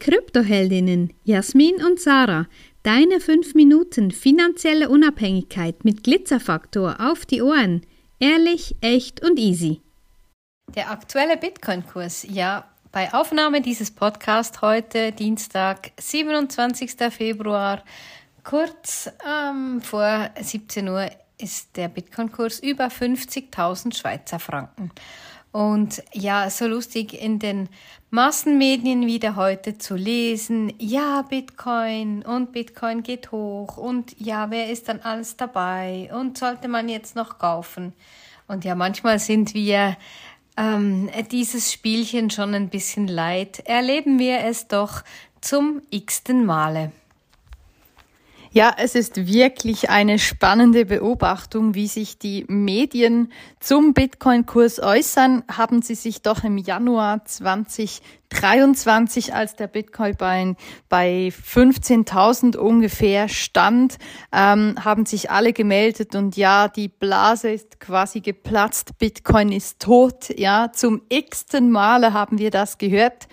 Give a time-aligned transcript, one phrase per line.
[0.00, 2.46] Kryptoheldinnen Jasmin und Sarah.
[2.82, 7.82] Deine 5 Minuten finanzielle Unabhängigkeit mit Glitzerfaktor auf die Ohren.
[8.18, 9.82] Ehrlich, echt und easy.
[10.74, 16.90] Der aktuelle Bitcoin-Kurs, ja, bei Aufnahme dieses Podcasts heute, Dienstag, 27.
[17.10, 17.84] Februar,
[18.42, 21.08] kurz ähm, vor 17 Uhr,
[21.38, 24.90] ist der Bitcoin-Kurs über 50.000 Schweizer Franken.
[25.52, 27.68] Und ja, so lustig in den
[28.10, 34.88] Massenmedien wieder heute zu lesen, ja, Bitcoin und Bitcoin geht hoch und ja, wer ist
[34.88, 37.92] dann alles dabei und sollte man jetzt noch kaufen?
[38.46, 39.96] Und ja, manchmal sind wir
[40.56, 43.60] ähm, dieses Spielchen schon ein bisschen leid.
[43.64, 45.02] Erleben wir es doch
[45.40, 46.92] zum x-ten Male.
[48.52, 55.44] Ja, es ist wirklich eine spannende Beobachtung, wie sich die Medien zum Bitcoin-Kurs äußern.
[55.48, 60.54] Haben sie sich doch im Januar 20 23, als der Bitcoin bei,
[60.88, 63.98] bei 15.000 ungefähr stand,
[64.32, 70.30] ähm, haben sich alle gemeldet und ja, die Blase ist quasi geplatzt, Bitcoin ist tot,
[70.38, 73.26] ja, zum x-ten Male haben wir das gehört.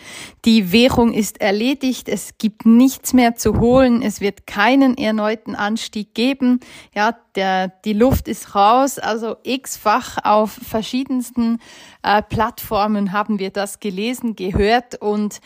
[0.46, 6.16] Die Währung ist erledigt, es gibt nichts mehr zu holen, es wird keinen erneuten Anstieg
[6.16, 6.60] geben,
[6.94, 11.60] ja, der, die Luft ist raus, also x-fach auf verschiedensten
[12.02, 15.40] äh, Plattformen haben wir das gelesen, gehört und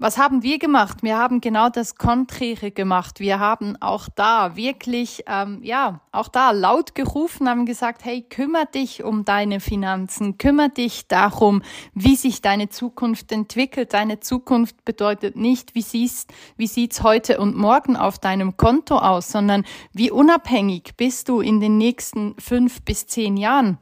[0.00, 1.02] was haben wir gemacht?
[1.02, 3.18] Wir haben genau das Konträre gemacht.
[3.18, 8.66] Wir haben auch da wirklich, ähm, ja, auch da laut gerufen, haben gesagt, hey, kümmere
[8.66, 11.62] dich um deine Finanzen, kümmere dich darum,
[11.94, 13.92] wie sich deine Zukunft entwickelt.
[13.92, 19.32] Deine Zukunft bedeutet nicht, wie siehst, wie sieht's heute und morgen auf deinem Konto aus,
[19.32, 23.78] sondern wie unabhängig bist du in den nächsten fünf bis zehn Jahren.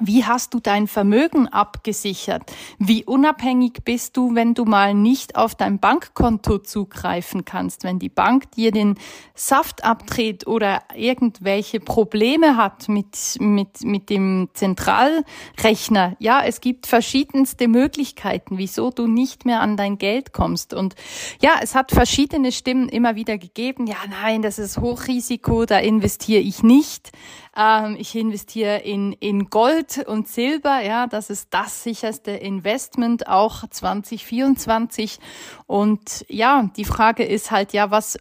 [0.00, 2.42] Wie hast du dein Vermögen abgesichert?
[2.78, 8.08] Wie unabhängig bist du, wenn du mal nicht auf dein Bankkonto zugreifen kannst, wenn die
[8.08, 8.96] Bank dir den
[9.34, 16.16] Saft abdreht oder irgendwelche Probleme hat mit, mit, mit dem Zentralrechner?
[16.18, 20.74] Ja, es gibt verschiedenste Möglichkeiten, wieso du nicht mehr an dein Geld kommst.
[20.74, 20.94] Und
[21.40, 23.86] ja, es hat verschiedene Stimmen immer wieder gegeben.
[23.86, 27.12] Ja, nein, das ist Hochrisiko, da investiere ich nicht.
[27.58, 30.80] Ähm, ich investiere in, in Gold und Silber.
[30.80, 35.18] Ja, das ist das sicherste Investment auch 2024.
[35.66, 38.16] Und ja, die Frage ist halt ja, was,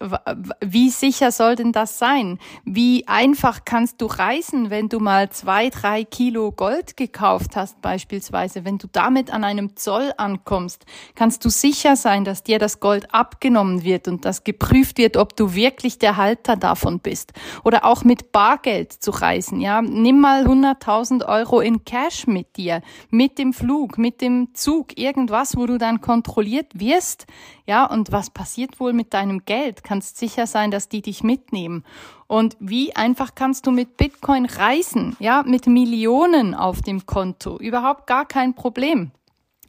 [0.66, 2.40] wie sicher soll denn das sein?
[2.66, 8.66] Wie einfach kannst du reisen, wenn du mal zwei, drei Kilo Gold gekauft hast, beispielsweise?
[8.66, 13.14] Wenn du damit an einem Zoll ankommst, kannst du sicher sein, dass dir das Gold
[13.14, 17.34] abgenommen wird und dass geprüft wird, ob du wirklich der Halter davon bist.
[17.64, 19.82] Oder auch mit Bargeld zu reisen reisen, ja.
[19.82, 25.58] Nimm mal 100.000 Euro in Cash mit dir, mit dem Flug, mit dem Zug, irgendwas,
[25.58, 27.26] wo du dann kontrolliert wirst,
[27.66, 27.86] ja.
[27.86, 29.84] Und was passiert wohl mit deinem Geld?
[29.84, 31.84] Kannst sicher sein, dass die dich mitnehmen.
[32.28, 37.58] Und wie einfach kannst du mit Bitcoin reisen, ja, mit Millionen auf dem Konto?
[37.58, 39.12] Überhaupt gar kein Problem.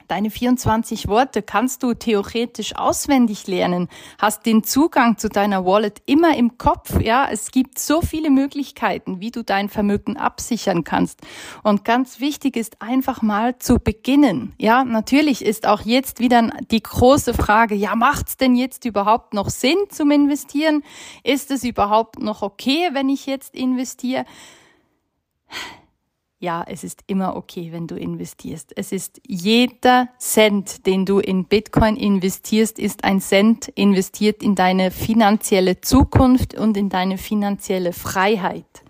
[0.08, 3.88] Deine 24 Worte kannst du theoretisch auswendig lernen,
[4.18, 6.98] hast den Zugang zu deiner Wallet immer im Kopf.
[6.98, 11.20] Ja, es gibt so viele Möglichkeiten, wie du dein Vermögen absichern kannst.
[11.62, 14.54] Und ganz wichtig ist einfach mal zu beginnen.
[14.56, 19.50] Ja, natürlich ist auch jetzt wieder die große Frage, ja, macht's denn jetzt überhaupt noch
[19.50, 20.84] Sinn zum Investieren?
[21.22, 24.24] Ist es überhaupt noch okay, wenn ich jetzt investiere?
[26.40, 28.72] Ja, es ist immer okay, wenn du investierst.
[28.76, 34.92] Es ist jeder Cent, den du in Bitcoin investierst, ist ein Cent investiert in deine
[34.92, 38.84] finanzielle Zukunft und in deine finanzielle Freiheit.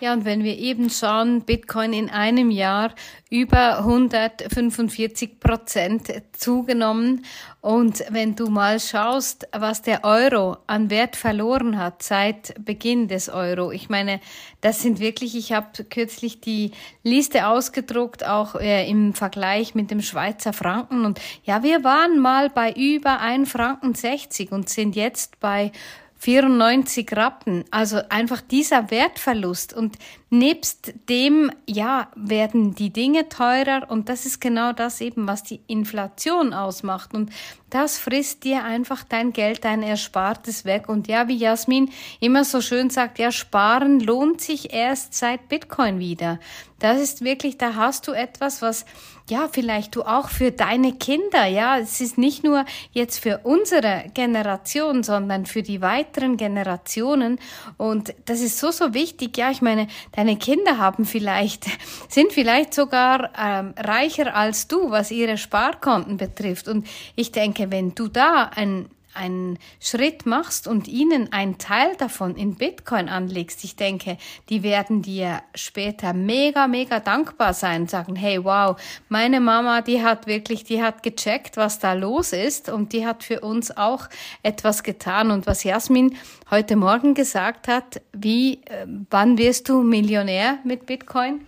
[0.00, 2.94] Ja, und wenn wir eben schauen, Bitcoin in einem Jahr
[3.28, 7.26] über 145 Prozent zugenommen.
[7.60, 13.28] Und wenn du mal schaust, was der Euro an Wert verloren hat seit Beginn des
[13.28, 14.20] Euro, ich meine,
[14.62, 16.72] das sind wirklich, ich habe kürzlich die
[17.02, 21.04] Liste ausgedruckt, auch äh, im Vergleich mit dem Schweizer Franken.
[21.04, 25.72] Und ja, wir waren mal bei über 1 Franken 60 und sind jetzt bei
[26.20, 27.64] 94 Rappen.
[27.70, 29.72] Also einfach dieser Wertverlust.
[29.72, 29.96] Und
[30.30, 33.90] nebst dem, ja, werden die Dinge teurer.
[33.90, 37.12] Und das ist genau das eben, was die Inflation ausmacht.
[37.14, 37.30] Und
[37.68, 40.88] das frisst dir einfach dein Geld, dein Erspartes weg.
[40.88, 41.90] Und ja, wie Jasmin
[42.20, 46.38] immer so schön sagt, ja, sparen lohnt sich erst seit Bitcoin wieder.
[46.78, 48.86] Das ist wirklich, da hast du etwas, was
[49.30, 54.06] ja, vielleicht du auch für deine Kinder, ja, es ist nicht nur jetzt für unsere
[54.12, 57.38] Generation, sondern für die weiteren Generationen
[57.76, 59.86] und das ist so, so wichtig, ja, ich meine,
[60.20, 61.64] deine Kinder haben vielleicht,
[62.08, 66.68] sind vielleicht sogar ähm, reicher als du, was ihre Sparkonten betrifft.
[66.68, 66.86] Und
[67.16, 72.54] ich denke, wenn du da ein einen Schritt machst und ihnen einen Teil davon in
[72.54, 74.16] Bitcoin anlegst, ich denke,
[74.48, 80.26] die werden dir später mega, mega dankbar sein sagen, hey, wow, meine Mama, die hat
[80.26, 84.08] wirklich, die hat gecheckt, was da los ist und die hat für uns auch
[84.42, 85.30] etwas getan.
[85.30, 86.16] Und was Jasmin
[86.50, 91.40] heute Morgen gesagt hat, wie, äh, wann wirst du Millionär mit Bitcoin?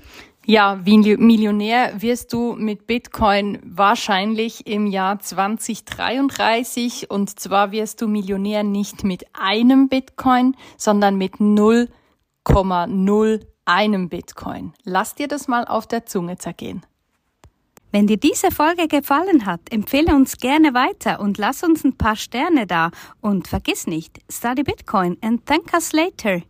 [0.44, 8.08] Ja, wie Millionär wirst du mit Bitcoin wahrscheinlich im Jahr 2033 und zwar wirst du
[8.08, 14.72] Millionär nicht mit einem Bitcoin, sondern mit 0,01 Bitcoin.
[14.82, 16.84] Lass dir das mal auf der Zunge zergehen.
[17.92, 22.16] Wenn dir diese Folge gefallen hat, empfehle uns gerne weiter und lass uns ein paar
[22.16, 22.90] Sterne da
[23.20, 26.42] und vergiss nicht, study Bitcoin and thank us later.